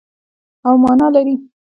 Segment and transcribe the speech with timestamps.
[0.67, 1.35] او مانا لري.